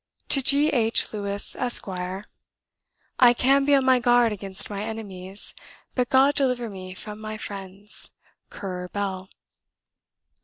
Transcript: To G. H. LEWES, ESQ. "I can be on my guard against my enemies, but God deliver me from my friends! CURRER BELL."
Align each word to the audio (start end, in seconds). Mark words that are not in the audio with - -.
To 0.29 0.41
G. 0.41 0.69
H. 0.69 1.13
LEWES, 1.13 1.55
ESQ. 1.57 1.87
"I 3.19 3.33
can 3.35 3.65
be 3.65 3.75
on 3.75 3.85
my 3.85 3.99
guard 3.99 4.31
against 4.31 4.67
my 4.67 4.81
enemies, 4.81 5.53
but 5.93 6.09
God 6.09 6.33
deliver 6.33 6.69
me 6.69 6.95
from 6.95 7.19
my 7.21 7.37
friends! 7.37 8.09
CURRER 8.49 8.89
BELL." 8.91 9.29